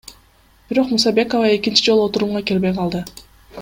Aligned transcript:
Бирок 0.71 0.89
Мусабекова 0.93 1.53
экинчи 1.59 1.87
жолу 1.91 2.09
отурумга 2.09 2.41
келбей 2.53 2.73
калды. 2.79 3.05